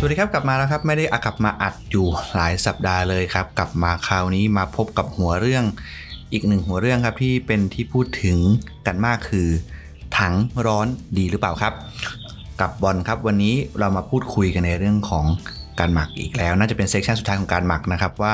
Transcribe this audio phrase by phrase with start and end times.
[0.00, 5.64] สวัสดีครับกลับมาแล้วครับไม่ได้อากลับมาอัดอยู่หลายสัปดาห์เลยครับ กลับมาคราวนี้มาพบกับหัวเรื่อง
[6.32, 8.38] อีกหนึ่งหัวเรื่องครับที่เป็นที่พูดถึง
[8.86, 9.48] กันมากคือ
[10.18, 10.34] ถัง
[10.66, 10.86] ร้อน
[11.18, 11.72] ดีหรือเปล่าครับ
[12.60, 15.24] กับบอลครับวันนี้เรามาพูดคุยกันในเรื่องของ
[15.78, 18.32] การหมักอีกแล้ว น่าจะเป็นเซสชันสุดท้ายของการหมักนะครับว่า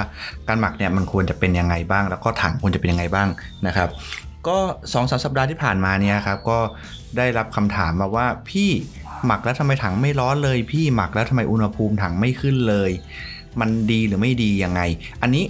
[0.48, 3.28] การหมักเนี่ยมันควรจะเป็นยังไงบ้าง แล้วก็ถังควรจะเป็นยังไงบ้าง
[3.66, 3.88] นะครับ
[4.48, 4.58] ก็
[4.92, 6.58] สองสามสัปดาห์ที่ผ่านมาเนี่ยครับก็
[7.16, 8.70] ได้รับคำถามมาว่าพี่
[9.26, 12.90] หมักแล้วทำไมถังไม่ร้อนเลย พี่หมักแล้วทำไมอุณหภูมิถังไม่ขึ้นเลย
[13.60, 14.80] มันดีหรือไม่ดียังไง
[15.22, 15.44] อันนี้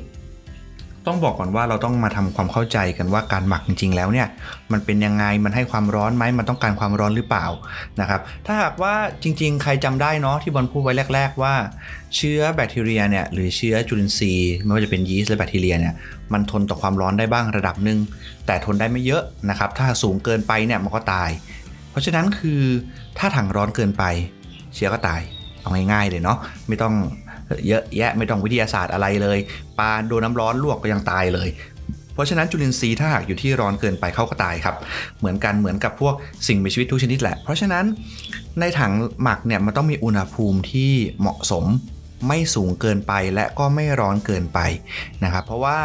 [1.07, 4.29] ต้องบอกก่อนว่าเราต้องมาทำความเข้าใจกันว่าการหมักจริง ๆ แล้วเนี่ย
[4.73, 7.47] มันเป็นยังไงมันให้ความร้อนไหมมันต้องการความร้อนหรือเปล่า
[8.01, 11.55] นะครับถ้าหากว่าจริง ๆ ใครจำได้เนาะที่บอลพูดไว้แรก ๆ ว่า
[12.17, 15.95] เชื้อแบคทีเรียเนี่ยหรือเชื้อจุลินทรีย์ไม่ว่าจะเป็นยีสต์หรือแบคทีเรียเนี่ย
[16.33, 17.99] มันทนต่อความร้อนได้บ้างระดับหนึ่ง
[18.47, 21.31] แต่ทนได้ไม่เยอะนะครับถ้าสูงเกินไปเนี่ยมันก็ตาย
[21.91, 22.63] เพราะฉะนั้นคือ
[23.19, 24.05] ถ้าถังร้อนเกินไป
[24.75, 25.21] เชื้อก็ตาย
[25.61, 26.95] เอาง่ายๆเลยเนาะไม่ต้อง
[27.69, 29.39] เยอะแยะไม่ต้องวิทยาศาสตร์อะไรเลย
[29.79, 31.49] ปลาโดนน้ำร้อนลวกก็ยังตายเลย
[32.15, 34.77] เพราะฉะนั้นจุลินทรีย์ถ้าหากอยู่ที่ร้อนเกินไปเขาก็ตายครับ
[35.19, 36.15] เหมือนกันเหมือนกับพวก
[36.49, 37.85] สิ่งมีชีวิตทุกชนิดแหละ เพราะฉะนั้น
[38.61, 41.65] ในถังหมักเนี่ยมันต้องมีอุณหภูมิที่เหมาะสม
[42.29, 44.59] ไม่สูงเกินไปและก็ไม่ร้อนเกินไป
[45.25, 45.79] นะครับเพราะว่า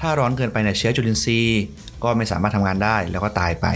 [0.00, 1.60] ถ้าร้อนเกินไปเนี่ยเชื้อจุลินทรีย์
[2.02, 3.66] ก็ไม่สามารถทำงานได้แล้วก็ตายไป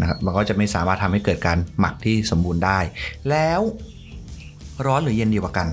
[0.00, 2.78] นะครับมันก็จะไม่สามารถทำให้เกิดการหมักที่สมบูรณ์ได้
[3.30, 3.60] แล้ว
[4.86, 5.68] ร้อนหรือเย็นดีกว่ากัน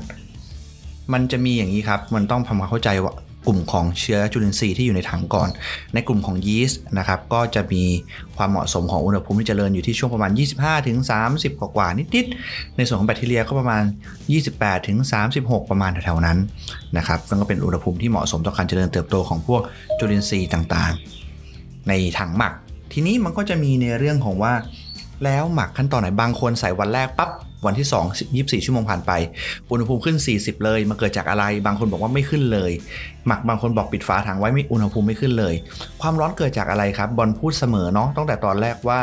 [1.14, 3.14] มันจะมีอย่างนี้ครับ มันต้องทำความเข้าใจว่า
[3.48, 5.50] กลุ่มของเชื้อจุลินทรีย์ที่อยู่ในถังก่อน
[5.94, 7.84] ในกลุ่มของยีสต์นะครับก็จะมี
[8.38, 10.98] ความเหมาะสมของอุณหภูมิที่เจริญอยู่ที่ช่วงประมาณ 25ถึง
[11.30, 13.84] 30กว่ากว่านิดๆในส่วนของแบคทีเรียก็ประมาณ
[14.34, 14.98] 28ถึง
[15.34, 16.38] 36ประมาณแถวๆนั้น
[16.98, 19.62] นะครับซึ่งก็เป็นอุณหภูมิที่เหมาะสมต่อการเจริญเติบโตของพวก
[20.00, 22.54] จุลินทรีย์ต่างๆ ในถังหมัก
[22.94, 24.54] ทีนี้มันก็จะมีในเรื่องของว่า
[25.24, 27.30] แล้วหมักขั้นตอนไหนบางคนใส่วันแรกปั๊บ
[27.66, 29.12] วันที่ 2 24 ชั่วโมงผ่านไป
[29.72, 32.72] อุณหภูมิขึ้น 40 เลย มันเกิดจากอะไร บางคนบอกว่าไม่ขึ้นเลย
[33.28, 35.54] หมักบางคนบอกปิดฝาถังไว้ไม่อุณหภูมิไม่ขึ้นเลย
[36.02, 39.00] ความร้อนเกิดจากอะไรครับ บอลพูดเสมอเนาะตั้งแต่ตอนแรกว่า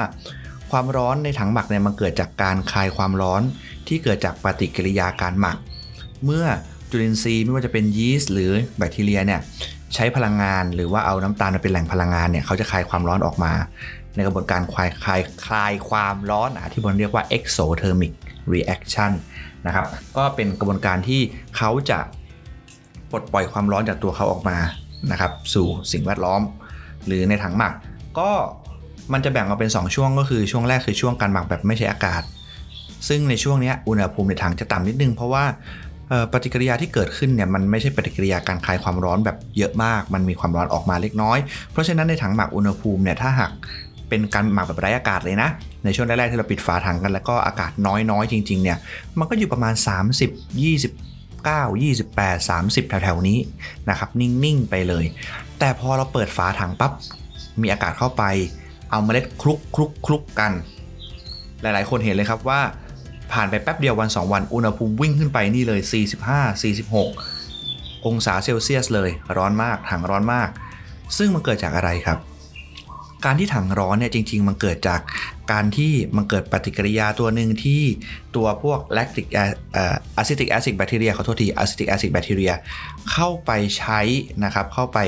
[0.71, 3.43] ความร้อนในถังหมักเนี่ยมันเกิดจากการคายความร้อน
[3.89, 5.57] ที่เกิดจากปฏิกิริยาการหมัก
[6.25, 6.45] เมื่อ
[6.91, 9.41] จุลินทรีย์ไม่ว่าจะเป็นยีสต์หรือแบคทีเรียเนี่ย
[9.95, 13.53] ใช้พลังงานหรือว่าเอาน้ำตาลมาเป็นแหล่งพลังงานเนี่ยเขาจะคายความร้อนออกมา
[14.15, 18.13] ในกระบวนการคลายคลายคลายความร้อนอะที่บอลเรียกว่า exothermic
[18.53, 19.13] reaction
[19.67, 21.21] นะครับก็เป็นกระบวนการที่
[21.57, 21.99] เขาจะ
[23.11, 24.59] ปลดปล่อยความร้อนจากตัวเขาออกมา
[25.13, 26.43] นะครับสู่สิ่งแวดล้อม
[27.07, 27.73] หรือในถังหมัก
[28.19, 28.31] ก็
[29.13, 32.23] มันจะแบ่งออกเป็น 2 ช่วงก็คือช่วงแรกคือช่วงการหมักแบบไม่ใช่อากาศ
[33.09, 35.45] ซึ่งในช่วงนี้อุณหภูมิในถังจะต่ำนิดนึงเพราะว่า
[36.33, 41.39] ปฏิกิริยาที่เกิดขึ้นเนี่ยมันไม่ใช่ปฏิกิริยาการคลายความร้อนแบบเยอะมาก มันมีความร้อนออกมาเล็กน้อย
[41.73, 43.51] เพราะฉะนั้นในถังหมักอุณหภูมิเนี่ยถ้าหาก
[44.15, 45.49] เป็นการหมักแบบไร้อากาศเลยนะ
[45.85, 48.79] ในช่วงแรกๆที่เราปิดฝาถังกันแล้วก็อากาศน้อยๆ จริงๆเนี่ย
[49.19, 49.75] มันก็อยู่ประมาณ
[50.19, 50.65] 30 29
[51.83, 53.39] 28 30 แถวๆนี้
[53.91, 55.05] นะครับนิ่งๆไปเลย
[55.59, 56.93] แต่พอเราเปิดฝาถังปับ๊บ
[57.61, 58.23] มีอากาศเข้าไป
[58.91, 60.53] เอาเมล็ดคลุกคลุกคลุกกัน
[61.63, 62.61] หลายๆ คนเห็นเลยครับว่า
[63.33, 65.81] ผ่านไปแป๊บเดียววัน 2 วันอุณหภูมิวิ่งขึ้นไปนี่เลย
[66.31, 66.65] 45
[67.35, 70.49] 46 องศาเซลเซียสเลย ร้อนมากถังร้อนมาก
[71.17, 72.19] ซึ่งมันเกิดจากอะไรครับ
[73.25, 75.01] การที่ถังร้อนเนี่ยจริง ๆ มันเกิดจาก
[75.53, 77.83] การที่มันเกิดปฏิกิริยาตัวหนึ่งที่
[78.37, 82.53] ตัวพวก lactic acetic acid bacteria ขอโทษที acetic acid bacteria
[83.13, 84.01] เข้าไปใช้
[84.45, 84.99] นะครับเข้าไป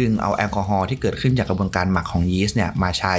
[0.00, 3.14] ดึงเอาแอลกอฮอล์ที่เกิดขึ้นจากกระบวนการหมักของยีสต์เนี่ยมาใช้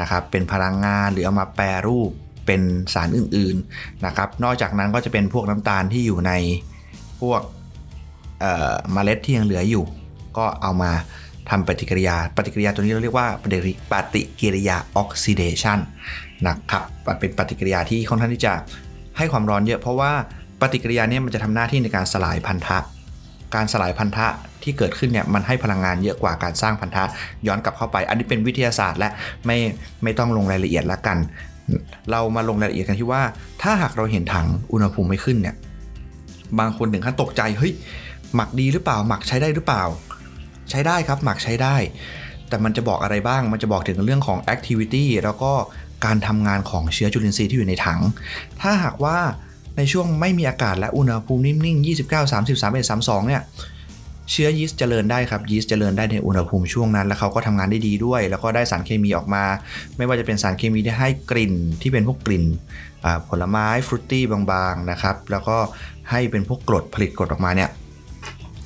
[0.00, 2.10] นะครับเป็นพลังงานหรือเอามาแปรรูป
[2.46, 2.60] เป็น
[2.94, 6.32] สารอื่นๆนะครับนอกจากนั้นก็จะเป็นพวกน้ำตาลที่อยู่ใน
[7.20, 7.40] พวก
[8.40, 9.84] เมล็ดที่ยังเหลืออยู่
[10.38, 10.92] ก็เอามา
[11.50, 13.44] ทำปฏิกิริยา ปฏิกิริยาตัวนี้เราเรียกว่าป
[14.14, 15.78] ฏิกิริยาออกซิเดชัน
[16.46, 16.82] นะครับ
[17.20, 18.52] เป็นปฏิกิริยาที่ค่อนข้างที่จะ
[19.18, 20.12] ให้ความร้อนเยอะเพราะว่า
[20.60, 22.78] ปฏิกิริยาเนี้มันจะทำหน้าที่ในการสลายพันธะ
[23.54, 24.26] การสลายพันธะ
[24.62, 27.04] ที่เกิดขึ้นเนี่ยมันให้พลังงานเยอะกว่าการสร้างพันธะ
[27.46, 29.08] ย้อนกลับเข้าไป อันนี้เป็นวิทยาศาสตร์และ
[29.46, 29.58] ไม่
[30.02, 31.18] ไม่ต้องลงรายละเอียดละกัน
[32.10, 33.22] เรามาลงรายละเอียดกันที่ว่า
[33.62, 35.56] ถ้าหากเราเห็นถังอุณหภูมิไม่ขึ้นเนี่ย
[36.58, 37.72] บางคนถึงขั้นตกใจเฮ้ย
[38.34, 39.82] หมักดีหรือเปล่าหมักใช้ได้หรือเปล่า
[40.70, 41.76] ใช้ได้ครับหมักใช้ได้
[42.48, 45.52] แต่มันจะบอกอะไรบ้าง มันจะบอกถึงเรื่องของ activity แล้วก็
[46.04, 48.00] การทำงานของเชื้อจุลินทรีย์ที่อยู่ในถัง
[48.60, 49.18] ถ้าหากว่า
[49.76, 53.42] ในช่วงไม่มีอากาศและอุณหภูมินิ่งๆ 29 30 31 32 เนี่ย
[54.30, 59.44] เชื้อยีสต์เจริญได้ครับยีสต์เจริญได้ในอุณหภูมิช่วงนั้น แล้วเขาก็ทำงานได้ดีด้วย แล้วก็ได้สารเคมีออกมา
[59.96, 62.44] ไม่ว่าจะเป็นสารเคมีที่ให้กลิ่นที่เป็นพวกกลิ่น
[63.28, 65.56] ผลไม้ฟรุตตี้บางๆนะครับแล้วก็
[66.10, 67.70] ให้เป็นพวกกรดผลิตกรดออกมาเนี่ย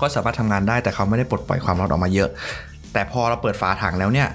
[0.01, 2.31] ก็สามารถทำงานได้แต่เขาไม่ได้ปลดปล่อยความร้อนออกมาเยอะ
[2.93, 4.29] แต่พอเราเปิดฝาถังแล้วเนี่ย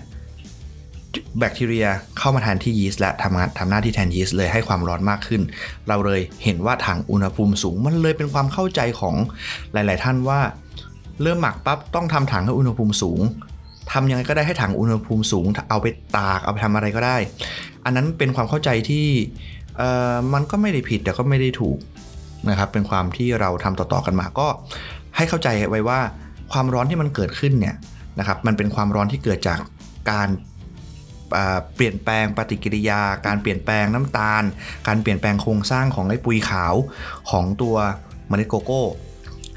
[1.40, 5.42] แบคทีเรียเข้ามาแทนที่ยีสต์และทำงานทำหน้าที่แทนยีสต์เลยให้ความร้อนมากขึ้น
[5.88, 9.16] เราเลยเห็นว่าถังอุณหภูมิสูงมันเลยเป็นความเข้าใจของ
[9.74, 10.40] หลาย ๆ ท่านว่า
[11.22, 13.22] เริ่มหมักปั๊บต้องทำถังให้อุณหภูมิสูง
[13.92, 17.18] ทำยังไงก็ได้ให้ถังอุณหภูมิสูง เอาไปตากเอาไปทำอะไรก็ได้
[17.86, 19.06] อันนั้นเป็นความเข้าใจที่
[19.78, 21.78] เอ่อมันก็ไม่ได้ผิดแต่ก็ไม่ได้ถูก
[22.50, 24.48] นะครับเป็นความที่เราทำต่อ ๆ กันมาก็
[25.16, 26.00] ให้เข้าใจไว้ว่า
[26.52, 27.76] ความร้อนที่มันเกิดขึ้นเนี่ย
[28.20, 29.60] นะครับมันเป็นความร้อนที่เกิดจาก
[30.12, 30.30] การ
[31.76, 34.44] เปลี่ยนแปลงปฏิกิริยา การเปลี่ยนแปลงน้ำตาล
[34.88, 36.74] การเปลี่ยนแปลงโครงสร้างของไอ้ปุยขาว
[37.30, 37.76] ของตัว
[38.28, 38.84] เมล็ดโกโก้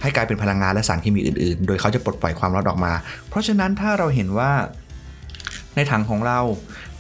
[0.03, 2.93] ให้กลายเป็นพลังงานและสารเคมีอื่นๆ โดยเขาจะปลดปล่อยความร้อนออกมา
[3.29, 4.53] เพราะฉะนั้นถ้าเราเห็นว่า
[5.77, 6.39] ในถังของเรา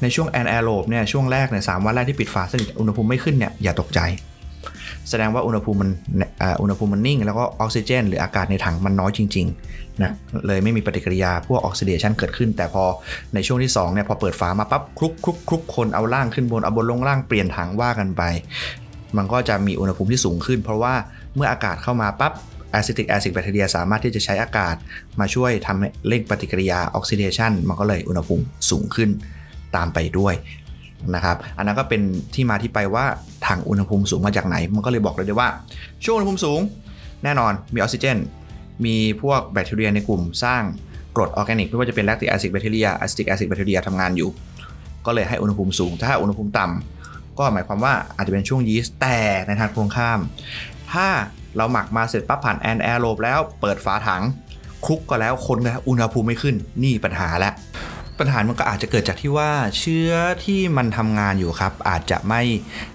[0.02, 4.00] ในช่วง anaerobe เนี่ยช่วงแรกเนี่ยสามวันแรกที่ปิดฝาสนิทอุณหภูมิไม่ขึ้นเนี่ยอย่าตกใจ
[5.10, 5.90] แสดงว่าอุณหภูมิมัน
[6.62, 10.10] อุณหภูมิมันนิ่ง แล้วก็ออกซิเจน หรืออากาศในถังมันน้อยจริงๆนะ
[10.46, 12.84] เลยไม่มีปฏิกิริยาพวกออกซิเดชันเกิดขึ้น แต่พอ
[13.34, 18.22] ในช่วงที่2เนี่ยพอเปิดฝามาปั๊บคลุกคลุกคลุกคนเอาล่างขึ้นบนเอาบนลงล่างเปลี่ยนถังว่ากันไป
[19.16, 20.94] มันก็จะมีอุณหภูมิที่สูงขึ้น เพราะว่า
[21.34, 22.32] เมื่ออากาศเข้ามาปั๊บ
[22.70, 24.76] acetic acid bacteria สามารถที่จะใช้อากาศ
[25.20, 29.10] มาช่วยทำให้เร่งปฏิกิริยาออกซิเดชันมันก็เลยอุณหภูมิสูงขึ้น
[29.76, 30.34] ตามไปด้วย
[31.14, 32.02] นะครับ อันนั้นก็เป็น
[32.34, 35.48] ที่มาที่ไปว่าอุณหภูมิสูงมาจากไหน มันก็เลยบอกเลยได้ว่า
[36.04, 36.60] ช่วงอุณหภูมิสูง
[37.24, 38.18] แน่นอนมีออกซิเจน
[38.84, 40.62] มีพวกแบคทีเรียในกลุ่มสร้าง
[41.16, 44.30] กรดออร์แกนิกไม่ว่าจะเป็น lactic acid bacteria acetic acid bacteria ทำงานอยู่
[45.06, 50.20] ก็เลยให้อุณหภูมิสูง ถ้าอุณหภูมิต่ำก็หมายความว่าอาจจะเป็นช่วงยีสต์แต่ในทางตรงข้าม
[50.92, 51.06] ถ้า
[51.56, 54.22] เราหมักมาเสร็จปั๊บผ่านแอนแอโรบแล้วเปิดฝาถัง
[54.86, 57.52] คลุกก็แล้วคนแล้วอุณหภูมิไม่ขึ้นนี่ปัญหาแล้ว
[58.22, 60.12] ปัญหามันก็อาจจะเกิดจากที่ว่าเชื้อ
[60.44, 62.40] ที่มันทำงานอยู่ครับ อาจจะไม่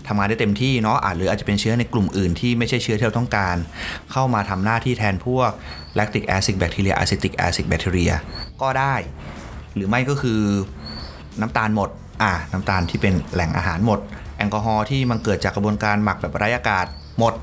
[0.07, 3.55] ทำงานได้เต็มที่เนาะอาจหรืออาจจะเป็นเชื้อในกลุ่มอื่นที่ไม่ใช่เชื้อที่เราต้องการ
[4.11, 5.51] เข้ามาทำหน้าที่แทนพวก
[5.97, 8.13] lactic acid bacteria acetic acid bacteria
[8.61, 8.95] ก็ได้
[9.75, 10.41] หรือไม่ก็คือ
[11.41, 11.89] น้ำตาลหมด
[12.21, 13.99] อ่าน้ำตาลที่เป็นแหล่งอาหารหมด
[14.37, 16.85] แอลกอฮอล์ที่มันเกิดจากกระบวนการหมักแบบไร้อากาศ
[17.19, 17.33] หมด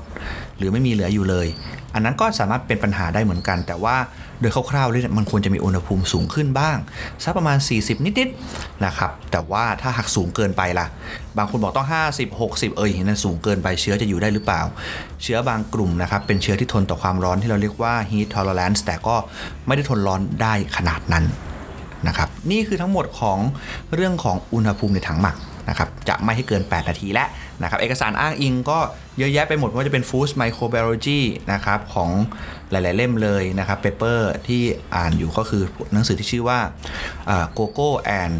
[0.57, 1.47] หรือไม่มีเหลืออยู่เลย
[1.93, 3.95] อันนั้นก็สามารถเป็นปัญหาได้เหมือนกัน แต่ว่า
[4.41, 6.77] โดยคร่าวๆเลยมันควรจะมีอุณหภูมิสูงขึ้นบ้าง
[7.23, 10.85] สักประมาณ 40 นิดๆนะครับแต่ว่าถ้าหักสูงเกินไปล่ะ
[11.37, 14.61] บางคนบอกต้อง 50 60 เอ้ยนั่นสูงเกินไปเชื้อจะอยู่ได้หรือเปล่า
[15.23, 19.15] เชื้อบางกลุ่มนะครับเป็นเชื้อที่ทนต่อความร้อนที่เราเรียกว่า heat tolerance แต่ก็
[19.67, 21.25] ไม่ได้ทนร้อนได้ขนาดนั้น
[22.07, 23.37] นะครับนี่คือทั้งหมดของ
[23.95, 25.35] เรื่องของอุณหภูมิในถังหมัก
[25.69, 27.25] นะครับจะไม่ให้เกิน 8 นาทีละ
[27.61, 28.79] นะครับเอกสารอ้างอิงก็
[29.17, 31.21] เยอะแยะไปหมดว่าจะเป็น Food Microbiology
[31.53, 32.09] นะครับของ
[32.71, 34.61] หลาย ๆ เล่มเลยนะครับ paper ที่
[34.95, 35.63] อ่านอยู่ก็คือ
[35.93, 36.59] หนังสือที่ชื่อว่า
[37.57, 37.89] Cocoa
[38.21, 38.35] and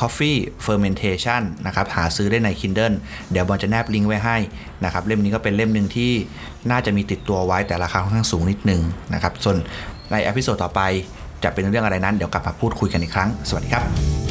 [0.00, 2.96] Coffee Fermentation นะครับหาซื้อได้ใน Kindle
[3.30, 4.36] เดี๋ยวบอลจะแนบลิงก์ไว้ให้
[4.84, 6.12] นะครับเล่มนี้ก็เป็นเล่มหนึ่งที่
[6.70, 8.82] น่าจะมีติดตัวไว้แต่ราคาค่อนข้างสูงนิดนึง
[9.14, 9.56] นะครับส่วน
[10.12, 10.80] ในอพิโซดต่อไป
[11.44, 14.23] จะเป็นเรื่องอะไรนั้นเดี๋ยวกลับมาพูดคุยกันอีกครั้ง สวัสดีครับ